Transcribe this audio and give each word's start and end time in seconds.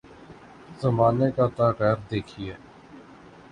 زمانے 0.81 1.29
کا 1.31 1.45
تغیر 1.57 1.97
دیکھیے۔ 2.11 2.53